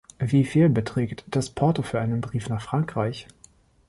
Wieviel 0.17 0.67
beträgt 0.67 1.23
das 1.27 1.51
Porto 1.51 1.83
für 1.83 1.99
einen 2.01 2.21
Brief 2.21 2.49
nach 2.49 2.63
Frankreich? 2.63 3.27